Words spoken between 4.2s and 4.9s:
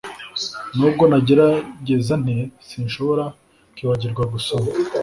gusomana